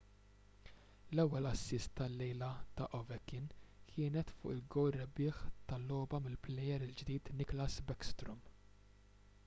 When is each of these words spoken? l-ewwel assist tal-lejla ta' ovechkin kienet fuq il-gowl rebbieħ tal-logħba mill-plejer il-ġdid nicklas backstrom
l-ewwel 1.15 1.47
assist 1.49 1.91
tal-lejla 1.99 2.47
ta' 2.79 2.87
ovechkin 2.99 3.45
kienet 3.91 4.33
fuq 4.37 4.53
il-gowl 4.55 4.89
rebbieħ 4.97 5.41
tal-logħba 5.73 6.21
mill-plejer 6.29 6.87
il-ġdid 6.87 7.29
nicklas 7.43 7.77
backstrom 7.93 8.41